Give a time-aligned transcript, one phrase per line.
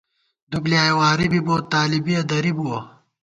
[0.51, 2.79] دُوبۡلیایَہ واری بی بوت، طالِبِیَہ درِبُوَہ